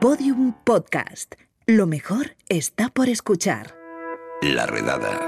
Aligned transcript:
Podium 0.00 0.52
Podcast. 0.52 1.36
Lo 1.66 1.86
mejor 1.86 2.36
está 2.50 2.90
por 2.90 3.08
escuchar. 3.08 3.74
La 4.42 4.66
redada. 4.66 5.26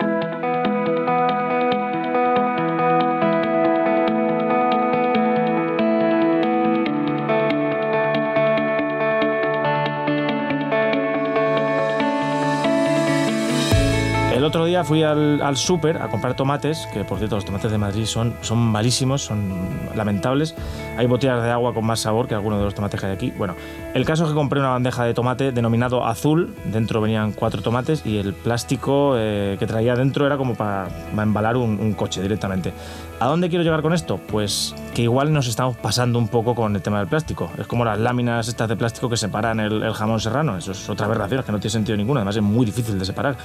El 14.34 14.44
otro 14.44 14.66
día 14.66 14.84
fui 14.84 15.02
al, 15.02 15.40
al 15.40 15.56
súper 15.56 16.00
a 16.00 16.08
comprar 16.08 16.34
tomates, 16.36 16.86
que 16.92 17.04
por 17.04 17.18
cierto 17.18 17.36
los 17.36 17.44
tomates 17.44 17.70
de 17.70 17.78
Madrid 17.78 18.04
son, 18.04 18.36
son 18.42 18.58
malísimos, 18.58 19.22
son 19.22 19.52
lamentables. 19.96 20.54
Hay 20.98 21.06
botellas 21.06 21.40
de 21.44 21.50
agua 21.52 21.72
con 21.72 21.86
más 21.86 22.00
sabor 22.00 22.26
que 22.26 22.34
algunos 22.34 22.58
de 22.58 22.64
los 22.64 22.74
tomates 22.74 22.98
que 22.98 23.06
hay 23.06 23.12
aquí. 23.12 23.32
Bueno, 23.38 23.54
el 23.94 24.04
caso 24.04 24.24
es 24.24 24.30
que 24.30 24.34
compré 24.34 24.58
una 24.58 24.70
bandeja 24.70 25.04
de 25.04 25.14
tomate 25.14 25.52
denominado 25.52 26.04
azul, 26.04 26.52
dentro 26.64 27.00
venían 27.00 27.30
cuatro 27.30 27.62
tomates 27.62 28.04
y 28.04 28.18
el 28.18 28.34
plástico 28.34 29.14
eh, 29.16 29.54
que 29.60 29.66
traía 29.68 29.94
dentro 29.94 30.26
era 30.26 30.36
como 30.36 30.56
para, 30.56 30.88
para 31.10 31.22
embalar 31.22 31.56
un, 31.56 31.78
un 31.78 31.92
coche 31.92 32.20
directamente. 32.20 32.72
¿A 33.20 33.26
dónde 33.26 33.48
quiero 33.48 33.62
llegar 33.62 33.80
con 33.80 33.92
esto? 33.92 34.18
Pues 34.18 34.74
que 34.92 35.02
igual 35.02 35.32
nos 35.32 35.46
estamos 35.46 35.76
pasando 35.76 36.18
un 36.18 36.26
poco 36.26 36.56
con 36.56 36.74
el 36.74 36.82
tema 36.82 36.98
del 36.98 37.06
plástico. 37.06 37.48
Es 37.58 37.68
como 37.68 37.84
las 37.84 38.00
láminas 38.00 38.48
estas 38.48 38.68
de 38.68 38.76
plástico 38.76 39.08
que 39.08 39.16
separan 39.16 39.60
el, 39.60 39.84
el 39.84 39.92
jamón 39.92 40.18
serrano. 40.18 40.56
Eso 40.56 40.72
es 40.72 40.90
otra 40.90 41.06
aberración, 41.06 41.44
que 41.44 41.52
no 41.52 41.60
tiene 41.60 41.70
sentido 41.70 41.96
ninguno. 41.96 42.18
Además 42.18 42.34
es 42.34 42.42
muy 42.42 42.66
difícil 42.66 42.98
de 42.98 43.04
separar. 43.04 43.36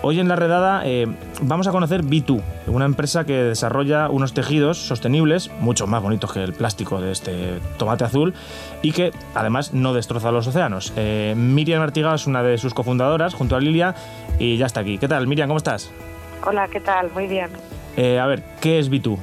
Hoy 0.00 0.20
en 0.20 0.28
la 0.28 0.36
redada 0.36 0.82
eh, 0.84 1.08
vamos 1.42 1.66
a 1.66 1.72
conocer 1.72 2.04
B2, 2.04 2.40
una 2.68 2.84
empresa 2.84 3.24
que 3.24 3.32
desarrolla 3.32 4.08
unos 4.08 4.32
tejidos 4.32 4.78
sostenibles, 4.78 5.50
mucho 5.58 5.88
más 5.88 6.00
bonitos 6.00 6.32
que 6.32 6.44
el 6.44 6.52
plástico 6.52 6.87
de 6.96 7.12
este 7.12 7.58
tomate 7.76 8.04
azul, 8.04 8.32
y 8.80 8.92
que 8.92 9.12
además 9.34 9.74
no 9.74 9.92
destroza 9.92 10.32
los 10.32 10.46
océanos. 10.46 10.92
Eh, 10.96 11.34
Miriam 11.36 11.82
Artiga 11.82 12.14
es 12.14 12.26
una 12.26 12.42
de 12.42 12.56
sus 12.56 12.72
cofundadoras, 12.72 13.34
junto 13.34 13.54
a 13.56 13.60
Lilia, 13.60 13.94
y 14.38 14.56
ya 14.56 14.66
está 14.66 14.80
aquí. 14.80 14.96
¿Qué 14.96 15.08
tal, 15.08 15.26
Miriam? 15.26 15.48
¿Cómo 15.48 15.58
estás? 15.58 15.90
Hola, 16.46 16.68
¿qué 16.68 16.80
tal? 16.80 17.10
Muy 17.12 17.26
bien. 17.26 17.50
Eh, 17.96 18.18
a 18.18 18.26
ver, 18.26 18.42
¿qué 18.60 18.78
es 18.78 18.90
B2? 18.90 19.18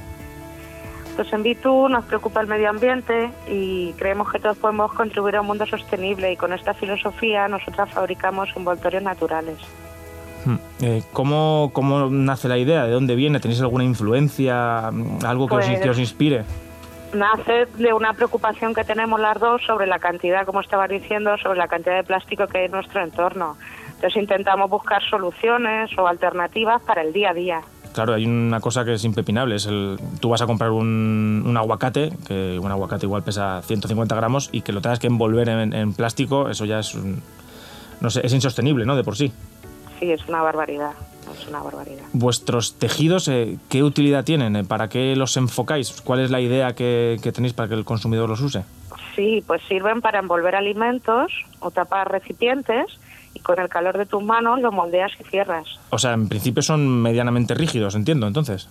Pues 1.16 1.32
en 1.32 1.44
Bitu 1.44 1.88
nos 1.88 2.04
preocupa 2.04 2.42
el 2.42 2.48
medio 2.48 2.70
ambiente 2.70 3.32
y 3.48 3.94
creemos 3.94 4.30
que 4.30 4.38
todos 4.38 4.58
podemos 4.58 4.92
contribuir 4.92 5.38
a 5.38 5.42
un 5.42 5.48
mundo 5.48 5.66
sostenible 5.66 6.34
y 6.34 6.36
con 6.36 6.52
esta 6.52 6.74
filosofía 6.74 7.48
nosotras 7.48 7.90
fabricamos 7.90 8.50
envoltorios 8.54 9.02
naturales. 9.02 9.58
Hmm. 10.44 10.56
Eh, 10.82 11.04
¿cómo, 11.14 11.70
¿Cómo 11.72 12.10
nace 12.10 12.50
la 12.50 12.58
idea? 12.58 12.84
¿De 12.84 12.92
dónde 12.92 13.16
viene? 13.16 13.40
¿Tenéis 13.40 13.62
alguna 13.62 13.86
influencia? 13.86 14.90
¿Algo 15.26 15.48
que, 15.48 15.56
os, 15.56 15.66
Pues- 15.66 15.80
que 15.80 15.90
os 15.90 16.00
inspire? 16.00 16.44
Nace 17.14 17.66
de 17.78 17.94
una 17.94 18.14
preocupación 18.14 18.74
que 18.74 18.84
tenemos 18.84 19.20
las 19.20 19.40
dos 19.40 19.62
sobre 19.66 19.88
la 19.88 20.00
cantidad, 20.00 20.46
como 20.46 20.60
estaba 20.62 20.88
diciendo, 20.88 21.38
sobre 21.38 21.58
la 21.60 21.68
cantidad 21.68 21.96
de 21.96 22.04
plástico 22.04 22.48
que 22.48 22.58
hay 22.60 22.66
en 22.66 22.72
nuestro 22.72 23.02
entorno. 23.02 23.56
Entonces 23.96 24.22
intentamos 24.22 24.70
buscar 24.70 25.02
soluciones 25.10 25.98
o 25.98 26.08
alternativas 26.08 26.82
para 26.82 27.02
el 27.02 27.14
día 27.14 27.30
a 27.30 27.34
día. 27.34 27.62
Claro, 27.94 28.14
hay 28.16 28.26
una 28.26 28.60
cosa 28.60 28.84
que 28.84 28.94
es 28.96 29.06
impepinable. 29.06 29.56
Es 29.56 29.66
el, 29.68 29.98
tú 30.20 30.28
vas 30.30 30.42
a 30.42 30.46
comprar 30.46 30.72
un, 30.72 31.44
un 31.46 31.56
aguacate, 31.56 32.12
que 32.28 32.60
un 32.60 32.70
aguacate 32.70 33.06
igual 33.06 33.24
pesa 33.24 33.62
150 33.62 34.14
gramos, 34.16 34.50
y 34.52 34.62
que 34.64 34.74
lo 34.74 34.82
tengas 34.82 35.00
que 35.00 35.08
envolver 35.08 35.48
en, 35.48 35.72
en 35.74 35.94
plástico, 35.94 36.50
eso 36.50 36.66
ya 36.66 36.80
es, 36.80 36.94
un- 36.96 37.22
no 38.02 38.10
sé, 38.10 38.26
es 38.26 38.34
insostenible, 38.34 38.86
¿no? 38.86 38.98
De 38.98 39.06
por 39.06 39.16
sí. 39.16 39.32
Sí, 40.00 40.12
es 40.12 40.28
una 40.28 40.42
barbaridad. 40.42 40.92
Es 41.40 41.48
una 41.48 41.62
barbaridad. 41.62 42.04
Vuestros 42.14 42.76
tejidos, 42.76 43.28
eh, 43.28 43.58
¿qué 43.70 43.84
utilidad 43.84 44.24
tienen? 44.24 44.56
Eh, 44.56 44.64
¿Para 44.64 44.90
qué 44.90 45.16
los 45.16 45.36
enfocáis? 45.38 46.02
¿Cuál 46.02 46.22
es 46.22 46.32
la 46.32 46.40
idea 46.40 46.74
que, 46.74 47.18
que 47.22 47.32
tenéis 47.32 47.54
para 47.54 47.68
que 47.70 47.76
el 47.76 47.86
consumidor 47.86 48.30
los 48.30 48.42
use? 48.42 48.64
Sí, 49.16 49.44
pues 49.46 49.62
sirven 49.68 50.02
para 50.02 50.20
envolver 50.20 50.56
alimentos 50.56 51.32
o 51.60 51.72
tapar 51.72 52.12
recipientes 52.12 52.86
y 53.34 53.40
con 53.40 53.60
el 53.60 53.70
calor 53.70 53.98
de 53.98 54.06
tus 54.06 54.24
manos 54.24 54.62
lo 54.62 54.72
moldeas 54.72 55.12
y 55.20 55.24
cierras. 55.24 55.80
O 55.90 56.00
sea, 56.00 56.14
en 56.14 56.28
principio 56.28 56.62
son 56.62 57.02
medianamente 57.02 57.54
rígidos, 57.54 57.96
entiendo, 57.96 58.28
entonces. 58.28 58.70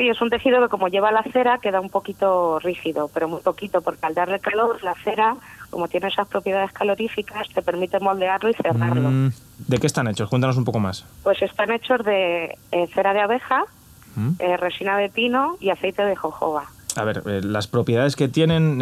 Sí, 0.00 0.08
es 0.08 0.18
un 0.22 0.30
tejido 0.30 0.62
que 0.62 0.68
como 0.70 0.88
lleva 0.88 1.12
la 1.12 1.22
cera 1.24 1.58
queda 1.58 1.78
un 1.78 1.90
poquito 1.90 2.58
rígido, 2.58 3.10
pero 3.12 3.28
muy 3.28 3.42
poquito, 3.42 3.82
porque 3.82 4.06
al 4.06 4.14
darle 4.14 4.40
calor, 4.40 4.82
la 4.82 4.94
cera, 4.94 5.36
como 5.68 5.88
tiene 5.88 6.08
esas 6.08 6.26
propiedades 6.26 6.72
caloríficas, 6.72 7.46
te 7.50 7.60
permite 7.60 8.00
moldearlo 8.00 8.48
y 8.48 8.54
cerrarlo. 8.54 9.10
Mm, 9.10 9.30
¿De 9.68 9.76
qué 9.76 9.86
están 9.86 10.08
hechos? 10.08 10.30
Cuéntanos 10.30 10.56
un 10.56 10.64
poco 10.64 10.78
más. 10.80 11.04
Pues 11.22 11.42
están 11.42 11.70
hechos 11.70 12.02
de 12.02 12.56
eh, 12.72 12.86
cera 12.94 13.12
de 13.12 13.20
abeja, 13.20 13.64
Mm. 14.16 14.30
eh, 14.38 14.56
resina 14.56 14.96
de 14.96 15.10
pino 15.10 15.58
y 15.60 15.68
aceite 15.68 16.02
de 16.02 16.16
jojoba. 16.16 16.64
A 16.96 17.04
ver, 17.04 17.22
eh, 17.26 17.42
las 17.44 17.66
propiedades 17.66 18.16
que 18.16 18.26
tienen 18.28 18.78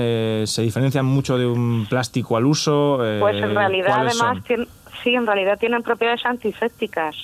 se 0.46 0.62
diferencian 0.62 1.04
mucho 1.04 1.36
de 1.36 1.46
un 1.46 1.86
plástico 1.90 2.36
al 2.36 2.46
uso. 2.46 2.98
Pues 3.18 3.42
en 3.42 3.56
realidad, 3.56 3.88
¿cuáles 3.96 4.20
además, 4.22 4.36
son? 4.36 4.44
tien- 4.44 4.68
sí, 5.02 5.14
en 5.16 5.26
realidad 5.26 5.58
tienen 5.58 5.82
propiedades 5.82 6.24
antisépticas, 6.24 7.16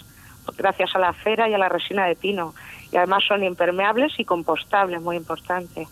gracias 0.56 0.94
a 0.94 0.98
la 0.98 1.12
cera 1.24 1.48
y 1.48 1.54
a 1.54 1.58
la 1.58 1.68
resina 1.68 2.06
de 2.06 2.16
pino. 2.16 2.54
Y 2.92 2.96
además 2.96 3.24
son 3.26 3.42
impermeables 3.44 4.18
y 4.18 4.24
compostables, 4.24 5.00
muy 5.02 5.16
importante. 5.16 5.86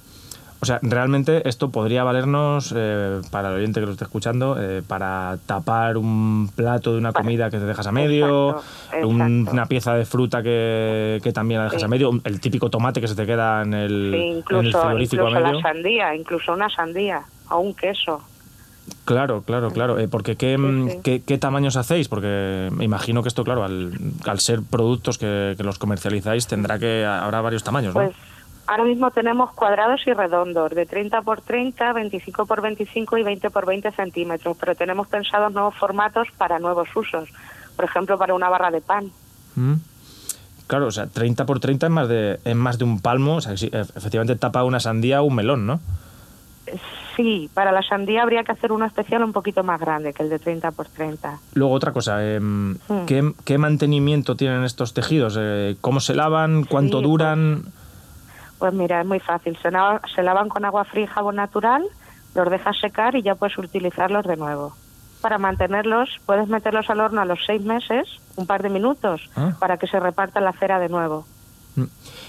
O 0.60 0.64
sea, 0.64 0.78
realmente 0.80 1.48
esto 1.48 1.70
podría 1.72 2.04
valernos 2.04 2.72
eh, 2.76 3.20
para 3.32 3.48
el 3.48 3.56
oyente 3.56 3.80
que 3.80 3.86
lo 3.86 3.92
esté 3.92 4.04
escuchando, 4.04 4.56
eh, 4.60 4.80
para 4.86 5.36
tapar 5.44 5.96
un 5.96 6.48
plato 6.54 6.92
de 6.92 6.98
una 6.98 7.12
comida 7.12 7.50
que 7.50 7.58
te 7.58 7.64
dejas 7.64 7.88
a 7.88 7.90
medio, 7.90 8.50
Exacto, 8.60 9.08
un- 9.08 9.20
exacto. 9.22 9.50
una 9.54 9.66
pieza 9.66 9.94
de 9.94 10.04
fruta 10.06 10.40
que, 10.40 11.18
que 11.24 11.32
también 11.32 11.58
la 11.58 11.64
dejas 11.64 11.80
Sí. 11.80 11.84
a 11.84 11.88
medio, 11.88 12.12
el 12.22 12.40
típico 12.40 12.70
tomate 12.70 13.00
que 13.00 13.08
se 13.08 13.16
te 13.16 13.26
queda 13.26 13.62
en 13.62 13.74
el, 13.74 14.10
Sí, 14.12 14.16
en 14.16 14.22
el 14.30 14.38
incluso, 14.38 14.80
frigorífico 14.82 15.28
incluso 15.28 15.46
a 15.46 15.52
la 15.52 15.60
sandía, 15.62 16.14
incluso 16.14 16.52
una 16.52 16.70
sandía 16.70 17.22
o 17.50 17.58
un 17.58 17.74
queso. 17.74 18.22
Claro, 19.04 19.42
claro, 19.42 19.70
claro. 19.70 19.98
Eh, 19.98 20.06
porque 20.08 20.36
¿qué, 20.36 20.56
Sí, 20.56 20.90
sí. 20.92 20.98
qué, 21.02 21.22
qué 21.22 21.38
tamaños 21.38 21.76
hacéis? 21.76 22.08
Porque 22.08 22.68
me 22.72 22.84
imagino 22.84 23.22
que 23.22 23.28
esto, 23.28 23.42
claro, 23.44 23.64
al, 23.64 23.92
al 24.26 24.40
ser 24.40 24.62
productos 24.62 25.18
que, 25.18 25.54
que 25.56 25.64
los 25.64 25.78
comercializáis, 25.78 26.46
tendrá 26.46 26.78
que 26.78 27.04
habrá 27.04 27.40
varios 27.40 27.64
tamaños, 27.64 27.94
¿no? 27.94 28.00
Pues 28.02 28.14
ahora 28.66 28.84
mismo 28.84 29.10
tenemos 29.10 29.50
cuadrados 29.52 30.00
y 30.06 30.12
redondos 30.12 30.70
de 30.70 30.86
30 30.86 31.22
por 31.22 31.40
30, 31.40 31.92
25 31.92 32.46
por 32.46 32.60
25 32.62 33.18
y 33.18 33.22
20 33.24 33.50
por 33.50 33.66
20 33.66 33.90
centímetros, 33.90 34.56
pero 34.58 34.74
tenemos 34.76 35.08
pensados 35.08 35.52
nuevos 35.52 35.74
formatos 35.74 36.28
para 36.38 36.58
nuevos 36.60 36.88
usos. 36.94 37.28
Por 37.74 37.84
ejemplo, 37.86 38.16
para 38.18 38.34
una 38.34 38.48
barra 38.48 38.70
de 38.70 38.80
pan. 38.82 39.10
Mm. 39.56 39.74
Claro, 40.68 40.86
o 40.86 40.90
sea, 40.92 41.06
30 41.06 41.44
por 41.44 41.58
30 41.60 41.86
es 41.86 41.92
más 41.92 42.08
de, 42.08 42.38
es 42.44 42.56
más 42.56 42.78
de 42.78 42.84
un 42.84 43.00
palmo, 43.00 43.36
o 43.36 43.40
sea, 43.40 43.52
ef- 43.54 43.90
efectivamente 43.96 44.36
tapa 44.36 44.62
una 44.64 44.78
sandía 44.80 45.20
o 45.20 45.24
un 45.24 45.34
melón, 45.34 45.66
¿no? 45.66 45.80
Sí, 47.16 47.50
para 47.52 47.72
la 47.72 47.82
sandía 47.82 48.22
habría 48.22 48.44
que 48.44 48.52
hacer 48.52 48.72
uno 48.72 48.84
especial 48.86 49.22
un 49.22 49.32
poquito 49.32 49.62
más 49.64 49.80
grande 49.80 50.12
que 50.14 50.22
el 50.22 50.30
de 50.30 50.38
30 50.38 50.70
por 50.70 50.86
30. 50.88 51.38
Luego 51.54 51.74
otra 51.74 51.92
cosa, 51.92 52.24
em, 52.24 52.74
Hmm. 52.88 53.04
¿qué, 53.06 53.32
qué 53.44 53.58
mantenimiento 53.58 54.36
tienen 54.36 54.64
estos 54.64 54.94
tejidos? 54.94 55.36
Eh, 55.38 55.76
¿Cómo 55.80 56.00
se 56.00 56.14
lavan? 56.14 56.64
¿Cuánto 56.64 56.98
Sí, 56.98 57.04
duran? 57.04 57.64
Pues 58.58 58.72
mira, 58.72 59.00
es 59.00 59.06
muy 59.06 59.18
fácil. 59.20 59.58
Se, 59.60 59.70
lava- 59.70 60.00
se 60.14 60.22
lavan 60.22 60.48
con 60.48 60.64
agua 60.64 60.84
fría 60.84 61.04
y 61.04 61.08
jabón 61.08 61.36
natural, 61.36 61.82
los 62.34 62.48
dejas 62.48 62.78
secar 62.80 63.16
y 63.16 63.22
ya 63.22 63.34
puedes 63.34 63.58
utilizarlos 63.58 64.24
de 64.24 64.36
nuevo. 64.36 64.74
Para 65.20 65.38
mantenerlos, 65.38 66.08
puedes 66.26 66.48
meterlos 66.48 66.88
al 66.90 67.00
horno 67.00 67.20
a 67.20 67.24
los 67.24 67.40
seis 67.44 67.62
meses, 67.62 68.08
un 68.36 68.46
par 68.46 68.62
de 68.62 68.70
minutos, 68.70 69.28
Ah. 69.36 69.52
para 69.58 69.76
que 69.76 69.86
se 69.86 70.00
reparta 70.00 70.40
la 70.40 70.52
cera 70.52 70.78
de 70.78 70.88
nuevo. 70.88 71.26
Mm. 71.76 71.82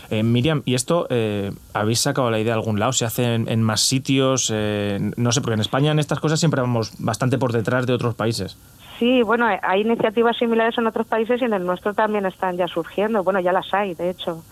Eh, 0.09 0.24
Miriam, 0.24 0.62
¿y 0.66 0.76
esto 0.76 1.08
eh, 1.09 1.52
habéis 1.74 2.00
sacado 2.00 2.30
la 2.31 2.40
idea 2.40 2.54
de 2.54 2.59
algún 2.59 2.80
lado? 2.80 2.94
¿Se 2.94 3.06
hace 3.06 3.34
en, 3.36 3.48
en 3.50 3.62
más 3.64 3.81
sitios? 3.81 4.52
Eh, 4.54 5.12
no 5.18 5.31
sé, 5.31 5.42
porque 5.42 5.56
en 5.56 5.62
España 5.62 5.92
en 5.92 6.00
estas 6.00 6.20
cosas 6.20 6.40
siempre 6.40 6.62
vamos 6.62 6.94
bastante 7.00 7.38
por 7.38 7.52
detrás 7.52 7.86
de 7.86 7.94
otros 7.94 8.16
países. 8.16 8.58
Sí, 9.00 9.22
bueno, 9.24 9.46
hay- 9.48 9.58
hay 9.64 9.81
iniciativas 9.81 10.38
similares 10.38 10.78
en 10.78 10.88
otros 10.88 11.08
países 11.08 11.42
y 11.42 11.46
en 11.46 11.54
el 11.54 11.66
nuestro 11.66 11.94
también 11.94 12.26
están 12.26 12.58
ya 12.58 12.68
surgiendo. 12.68 13.24
Bueno, 13.24 13.40
ya 13.40 13.52
las 13.52 13.74
hay, 13.74 13.96
de 13.96 14.09
hecho. 14.12 14.44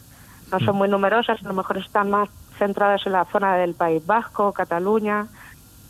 No 0.51 0.59
son 0.59 0.75
muy 0.75 0.89
numerosas, 0.89 1.39
a 1.41 1.47
lo 1.47 1.53
mejor 1.53 1.77
están 1.77 2.09
más 2.09 2.27
centradas 2.57 3.05
en 3.05 3.13
la 3.13 3.23
zona 3.25 3.55
del 3.55 3.73
País 3.73 4.05
Vasco, 4.05 4.51
Cataluña, 4.51 5.27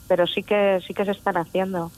pero 0.07 0.27
sí 0.27 0.43
que 0.43 0.79
sí 0.85 0.93
que 0.93 1.05
se 1.05 1.11
están 1.11 1.37
haciendo. 1.37 1.91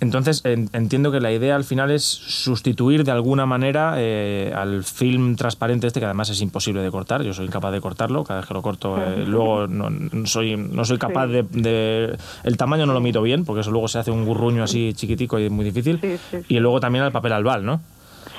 Entonces, 0.00 0.44
en- 0.44 0.70
entiendo 0.72 1.10
que 1.10 1.20
la 1.20 1.32
idea 1.32 1.56
al 1.56 1.64
final 1.64 1.90
es 1.90 2.04
sustituir 2.04 3.02
de 3.04 3.10
alguna 3.10 3.46
manera 3.46 3.94
eh, 3.96 4.52
al 4.54 4.84
film 4.84 5.34
transparente 5.34 5.86
este, 5.88 5.98
que 5.98 6.06
además 6.06 6.30
es 6.30 6.40
imposible 6.40 6.82
de 6.82 6.90
cortar. 6.90 7.22
Yo 7.22 7.32
soy 7.34 7.46
incapaz 7.46 7.72
de 7.72 7.80
cortarlo, 7.80 8.22
cada 8.24 8.40
vez 8.40 8.48
que 8.48 8.54
lo 8.54 8.62
corto 8.62 8.96
eh, 9.02 9.24
luego 9.26 9.66
no, 9.66 9.90
no 9.90 10.26
soy, 10.26 10.56
no 10.56 10.84
soy 10.84 10.98
capaz 10.98 11.26
Sí. 11.26 11.32
de, 11.32 11.42
de- 11.50 12.18
El 12.44 12.56
tamaño 12.56 12.86
no 12.86 12.92
lo 12.92 13.00
miro 13.00 13.22
bien, 13.22 13.44
porque 13.44 13.60
eso 13.62 13.70
luego 13.72 13.88
se 13.88 13.98
hace 13.98 14.10
un 14.12 14.24
gurruño 14.24 14.62
así 14.62 14.92
chiquitico 14.94 15.38
y 15.38 15.44
es 15.46 15.50
muy 15.50 15.64
difícil. 15.64 15.98
Sí, 16.00 16.16
sí, 16.30 16.36
sí. 16.42 16.54
Y 16.54 16.60
luego 16.60 16.78
también 16.80 17.04
al 17.04 17.12
papel 17.12 17.32
albal, 17.32 17.64
¿no? 17.64 17.80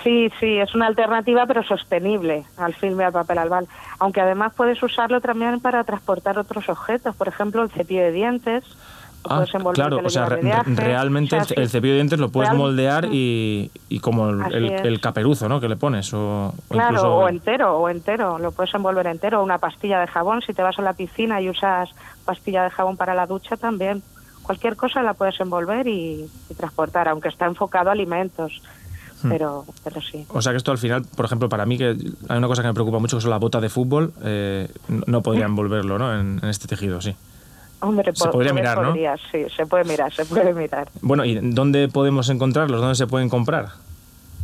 Sí, 0.04 0.30
sí, 0.40 0.58
es 0.58 0.74
una 0.76 0.88
alternativa 0.88 1.46
pero 1.46 1.62
sostenible 1.64 2.46
al 2.56 2.74
filme 2.74 3.04
al 3.04 3.12
papel 3.12 3.38
albal. 3.38 3.68
Aunque 4.00 4.22
además 4.22 4.54
puedes 4.56 4.82
usarlo 4.82 5.20
también 5.20 5.60
para 5.60 5.84
transportar 5.84 6.40
otros 6.40 6.70
objetos, 6.70 7.16
por 7.18 7.28
ejemplo 7.28 7.64
el 7.64 7.70
cepillo 7.70 8.02
de 8.04 8.12
dientes. 8.14 8.64
Ah, 9.26 9.44
claro, 9.74 10.00
o 10.04 10.10
sea, 10.10 10.28
viaje. 10.28 10.64
realmente 10.76 11.36
O 11.36 11.44
sea, 11.44 11.58
el, 11.58 11.70
cepillo 11.70 11.92
de 11.92 11.98
dientes 11.98 12.20
lo 12.20 12.30
puedes 12.30 12.54
moldear 12.54 13.06
y, 13.12 13.70
y 13.90 14.00
como 14.00 14.30
el, 14.30 15.02
caperuzo, 15.02 15.50
¿no? 15.50 15.60
Que 15.60 15.68
le 15.68 15.76
pones 15.76 16.14
o, 16.14 16.48
o 16.48 16.54
Claro, 16.70 16.90
incluso- 16.90 17.16
o 17.16 17.30
entero, 17.30 17.78
o 17.78 17.90
entero, 17.90 18.40
lo 18.40 18.52
puedes 18.52 18.74
envolver 18.74 19.08
entero, 19.08 19.42
o 19.42 19.44
una 19.44 19.58
pastilla 19.58 20.00
de 20.00 20.08
jabón, 20.08 20.42
si 20.42 20.54
te 20.54 20.62
vas 20.62 20.80
a 20.80 20.82
la 20.82 20.94
piscina 20.94 21.42
y 21.42 21.50
usas 21.50 21.90
pastilla 22.26 22.64
de 22.64 22.70
jabón 22.70 22.96
para 22.96 23.14
la 23.14 23.28
ducha 23.28 23.58
también, 23.58 24.02
cualquier 24.50 24.76
cosa 24.76 25.04
la 25.04 25.14
puedes 25.14 25.40
envolver 25.40 25.88
y, 25.88 26.28
transportar, 26.58 27.08
aunque 27.08 27.30
está 27.30 27.46
enfocado 27.46 27.90
a 27.90 27.92
alimentos. 27.92 28.64
Hmm. 29.22 29.30
Pero, 29.30 29.66
pero 29.84 30.02
sí. 30.02 30.26
O 30.30 30.42
sea 30.42 30.54
que 30.54 30.58
esto 30.58 30.72
al 30.72 30.78
final, 30.80 31.04
por 31.16 31.26
ejemplo, 31.26 31.50
para 31.50 31.66
mí 31.66 31.78
que 31.78 31.96
hay 32.30 32.38
una 32.38 32.48
cosa 32.48 32.64
que 32.64 32.70
me 32.70 32.74
preocupa 32.74 32.98
mucho 32.98 33.18
que 33.18 33.22
son 33.22 33.30
las 33.30 33.40
botas 33.40 33.62
de 33.62 33.70
fútbol, 33.70 34.12
eh, 34.24 34.70
no 34.88 35.22
podría 35.22 35.46
envolverlo 35.46 36.00
¿no? 36.00 36.20
En, 36.20 36.40
este 36.46 36.68
tejido, 36.68 37.00
sí. 37.00 37.16
Hombre, 37.82 38.12
se 38.14 38.28
podría 38.30 38.54
mirar, 38.54 38.82
¿no? 38.82 38.94
Sí, 38.94 39.46
se 39.56 39.66
puede 39.66 39.86
mirar, 39.86 40.12
se 40.14 40.26
puede 40.26 40.54
mirar. 40.54 40.90
Bueno, 41.02 41.24
¿y 41.26 41.36
dónde 41.36 41.88
podemos 41.88 42.30
encontrarlos? 42.30 42.82
¿Dónde 42.82 42.96
se 42.96 43.08
pueden 43.08 43.30
comprar? 43.30 43.70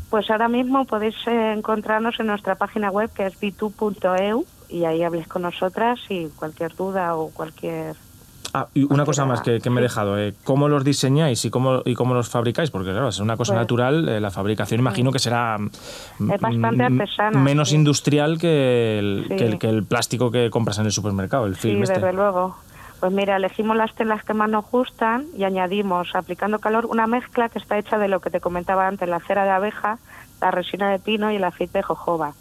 Pues 0.10 0.30
ahora 0.30 0.48
mismo 0.48 0.86
podéis 0.86 1.16
encontrarnos 1.28 2.20
en 2.20 2.28
nuestra 2.28 2.56
página 2.56 2.90
web 2.92 3.12
que 3.12 3.26
es 3.26 3.40
bitu.eu 3.40 4.46
y 4.70 4.86
ahí 4.86 5.04
habléis 5.04 5.28
con 5.28 5.42
nosotras 5.42 6.00
y 6.10 6.28
cualquier 6.28 6.76
duda 6.76 7.16
o 7.16 7.30
cualquier 7.32 7.96
Ah, 8.58 8.70
y 8.74 8.86
una 8.86 9.04
cosa 9.04 9.26
más 9.26 9.42
que, 9.42 9.60
me 9.70 9.82
he 9.82 9.84
dejado, 9.84 10.18
eh, 10.18 10.34
¿cómo 10.46 10.70
los 10.70 10.86
diseñáis 10.86 11.44
y 11.44 11.50
cómo, 11.50 11.82
y 11.84 11.94
cómo 11.94 12.14
los 12.14 12.30
fabricáis? 12.30 12.72
Porque 12.72 12.92
claro, 12.92 13.10
es 13.10 13.20
una 13.20 13.36
cosa 13.36 13.52
pues 13.52 13.62
natural, 13.64 14.08
eh, 14.08 14.22
la 14.22 14.32
fabricación 14.32 14.80
imagino 14.80 15.12
que 15.12 15.20
será 15.20 15.58
menos 17.34 17.74
industrial 17.74 18.38
que 18.38 18.98
el, 18.98 19.58
que 19.60 19.68
el, 19.68 19.84
plástico 19.84 20.32
que 20.32 20.50
compras 20.50 20.80
en 20.80 20.86
el 20.86 20.94
supermercado, 20.94 21.48
el 21.48 21.58
film. 21.58 21.80
Sí, 21.80 21.82
este. 21.82 21.96
desde 21.96 22.14
luego. 22.14 22.56
Pues 23.00 23.12
mira, 23.12 23.36
elegimos 23.36 23.76
las 23.76 23.94
telas 23.94 24.24
que 24.24 24.34
más 24.34 24.50
nos 24.50 24.70
gustan 24.70 25.28
y 25.36 25.44
añadimos, 25.44 26.16
aplicando 26.16 26.60
calor, 26.60 26.86
una 26.86 27.08
mezcla 27.08 27.50
que 27.50 27.60
está 27.60 27.78
hecha 27.78 27.98
de 27.98 28.08
lo 28.08 28.20
que 28.20 28.30
te 28.30 28.40
comentaba 28.40 28.88
antes, 28.88 29.08
la 29.08 29.20
cera 29.20 29.44
de 29.44 29.52
abeja, 29.52 30.00
la 30.42 30.52
resina 30.52 30.90
de 30.90 31.00
pino 31.00 31.32
y 31.32 31.36
el 31.36 31.44
aceite 31.44 31.80
de 31.80 31.84
jojoba. 31.84 32.34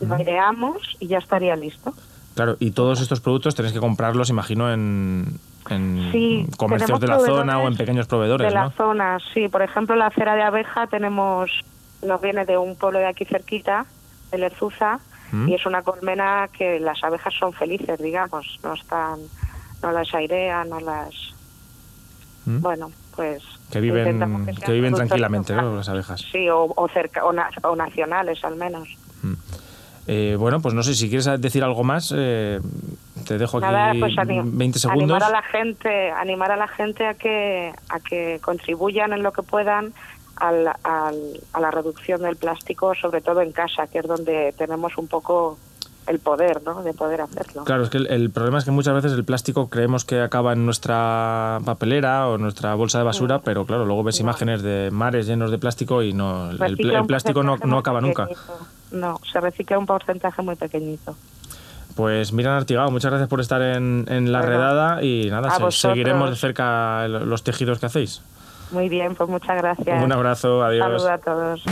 Lo 0.00 0.14
aireamos 0.14 0.96
y 1.00 1.08
ya 1.08 1.18
estaría 1.18 1.56
listo. 1.56 1.92
Claro, 2.34 2.56
y 2.60 2.72
todos 2.72 3.00
estos 3.00 3.20
productos 3.20 3.54
tenéis 3.54 3.72
que 3.72 3.80
comprarlos, 3.80 4.28
imagino, 4.28 4.70
en, 4.70 5.40
en 5.70 6.46
comercios 6.58 7.00
de 7.00 7.06
la 7.06 7.18
zona 7.18 7.58
o 7.58 7.66
en 7.66 7.76
pequeños 7.76 8.06
proveedores. 8.06 8.46
De 8.46 8.54
la 8.54 8.70
zona, 8.70 9.18
sí. 9.32 9.48
Por 9.48 9.62
ejemplo, 9.62 9.96
la 9.96 10.10
cera 10.10 10.36
de 10.36 10.42
abeja 10.42 10.86
tenemos, 10.86 11.50
nos 12.02 12.20
viene 12.20 12.44
de 12.44 12.58
un 12.58 12.76
pueblo 12.76 12.98
de 12.98 13.06
aquí 13.06 13.24
cerquita, 13.24 13.86
de 14.30 14.38
Lezuza, 14.38 15.00
¿Mm? 15.32 15.48
y 15.48 15.54
es 15.54 15.64
una 15.64 15.82
colmena 15.82 16.48
que 16.52 16.78
las 16.78 17.02
abejas 17.02 17.32
son 17.34 17.54
felices, 17.54 17.98
digamos, 17.98 18.60
no 18.62 18.74
están, 18.74 19.18
no 19.82 19.92
las 19.92 20.12
airean, 20.14 20.68
no 20.68 20.80
las, 20.80 21.14
¿Mm? 22.44 22.60
bueno, 22.60 22.90
pues 23.14 23.42
que 23.70 23.80
viven, 23.80 24.20
que, 24.64 24.72
viven 24.72 24.94
tranquilamente, 24.94 25.52
¿no? 25.54 25.74
Las 25.74 25.88
abejas. 25.88 26.24
Sí, 26.30 26.48
o, 26.50 26.88
cerca, 26.92 27.24
o, 27.24 27.76
nacionales 27.76 28.44
al 28.44 28.56
menos. 28.56 28.88
¿Mm? 29.22 29.32
Eh, 30.08 30.36
bueno, 30.38 30.60
pues 30.60 30.72
no 30.72 30.84
sé 30.84 30.94
si 30.94 31.08
quieres 31.08 31.28
decir 31.40 31.64
algo 31.64 31.82
más. 31.82 32.14
Eh, 32.16 32.60
te 33.26 33.38
dejo 33.38 33.58
aquí 33.58 33.66
20 33.66 33.98
pues 33.98 34.80
segundos. 34.80 35.20
Animar 35.20 35.24
a 35.24 35.30
la 35.30 35.42
gente, 35.42 36.10
animar 36.12 36.52
a 36.52 36.56
la 36.56 36.68
gente 36.68 37.06
a 37.06 37.14
que 37.14 37.72
a 37.88 37.98
que 37.98 38.38
contribuyan 38.40 39.12
en 39.12 39.24
lo 39.24 39.32
que 39.32 39.42
puedan 39.42 39.92
al, 40.36 40.68
a 40.84 41.60
la 41.60 41.70
reducción 41.72 42.22
del 42.22 42.36
plástico, 42.36 42.94
sobre 42.94 43.20
todo 43.20 43.40
en 43.40 43.50
casa, 43.50 43.88
que 43.88 43.98
es 43.98 44.06
donde 44.06 44.54
tenemos 44.56 44.96
un 44.96 45.08
poco 45.08 45.58
el 46.06 46.18
poder, 46.18 46.62
¿no? 46.64 46.82
De 46.82 46.94
poder 46.94 47.20
hacerlo. 47.20 47.64
Claro, 47.64 47.82
es 47.84 47.90
que 47.90 47.98
el, 47.98 48.30
problema 48.30 48.58
es 48.58 48.64
que 48.64 48.70
muchas 48.70 48.94
veces 48.94 49.12
el 49.12 49.24
plástico 49.24 49.68
creemos 49.68 50.04
que 50.04 50.20
acaba 50.20 50.52
en 50.52 50.64
nuestra 50.64 51.60
papelera 51.64 52.28
o 52.28 52.38
nuestra 52.38 52.74
bolsa 52.74 52.98
de 52.98 53.04
basura, 53.04 53.40
pero 53.40 53.66
claro, 53.66 53.84
luego 53.84 54.04
ves 54.04 54.20
imágenes 54.20 54.62
de 54.62 54.90
mares 54.92 55.26
llenos 55.26 55.50
de 55.50 55.58
plástico 55.58 56.02
y 56.02 56.12
no 56.12 56.50
el, 56.50 57.06
plástico 57.06 57.42
no, 57.42 57.56
no 57.56 57.78
acaba 57.78 58.00
nunca. 58.00 58.28
No, 58.92 59.20
se 59.30 59.40
recicla 59.40 59.78
un 59.78 59.86
porcentaje 59.86 60.42
muy 60.42 60.56
pequeñito. 60.56 61.16
Pues 61.96 62.32
Miran 62.32 62.54
Artigado, 62.54 62.90
muchas 62.90 63.10
gracias 63.10 63.28
por 63.28 63.40
estar 63.40 63.62
en, 63.62 64.04
en 64.08 64.30
la 64.30 64.42
redada 64.42 65.02
y 65.02 65.30
nada, 65.30 65.70
seguiremos 65.70 66.30
de 66.30 66.36
cerca 66.36 67.08
los 67.08 67.42
tejidos 67.42 67.78
que 67.78 67.86
hacéis. 67.86 68.22
Muy 68.70 68.88
bien, 68.88 69.14
pues 69.14 69.30
muchas 69.30 69.56
gracias. 69.56 70.02
Un 70.02 70.12
abrazo, 70.12 70.62
adiós. 70.62 70.84
Saludos 70.84 71.10
a 71.10 71.18
todos. 71.18 71.64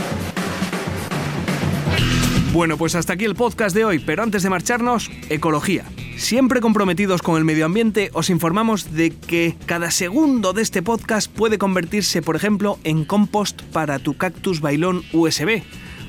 Bueno, 2.55 2.77
pues 2.77 2.95
hasta 2.95 3.11
aquí 3.11 3.25
el 3.25 3.35
podcast 3.35 3.75
de 3.75 3.83
hoy, 3.83 3.99
pero 3.99 4.23
antes 4.23 4.41
de 4.41 4.49
marcharnos, 4.49 5.11
ecología. 5.27 5.83
Siempre 6.15 6.61
comprometidos 6.61 7.21
con 7.21 7.35
el 7.35 7.43
medio 7.43 7.65
ambiente, 7.65 8.11
os 8.13 8.29
informamos 8.29 8.93
de 8.93 9.09
que 9.09 9.57
cada 9.65 9.91
segundo 9.91 10.53
de 10.53 10.61
este 10.61 10.81
podcast 10.81 11.29
puede 11.29 11.57
convertirse, 11.57 12.21
por 12.21 12.37
ejemplo, 12.37 12.79
en 12.85 13.03
compost 13.03 13.61
para 13.73 13.99
tu 13.99 14.15
cactus 14.15 14.61
bailón 14.61 15.03
USB, 15.11 15.63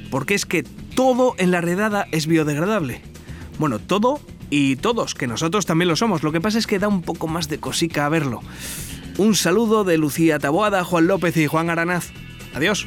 porque 0.09 0.37
es 0.37 0.47
que 0.47 0.63
todo 0.63 1.35
en 1.39 1.51
la 1.51 1.63
redada 1.63 2.07
es 2.13 2.29
biodegradable. 2.29 3.03
Bueno, 3.59 3.81
todo 3.81 4.21
y 4.49 4.77
todos, 4.77 5.17
que 5.17 5.27
nosotros 5.27 5.67
también 5.67 5.89
lo 5.89 5.97
somos. 5.97 6.23
Lo 6.23 6.31
que 6.31 6.41
pasa 6.41 6.59
es 6.59 6.69
que 6.69 6.79
da 6.79 6.87
un 6.87 7.03
poco 7.03 7.27
más 7.27 7.49
de 7.49 7.59
cosica 7.59 8.07
a 8.07 8.09
verlo. 8.09 8.41
Un 9.19 9.35
saludo 9.35 9.83
de 9.83 9.99
Lucía 9.99 10.39
Taboada, 10.39 10.85
Juan 10.85 11.09
López 11.09 11.37
y 11.39 11.49
Juan 11.49 11.71
Aranaz. 11.71 12.13
Adiós. 12.55 12.87